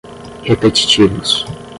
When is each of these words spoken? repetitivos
repetitivos 0.47 1.45